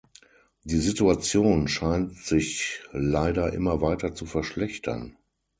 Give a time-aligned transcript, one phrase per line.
[0.63, 5.15] Die Situation scheint sich leider immer weiter zu verschlechtern.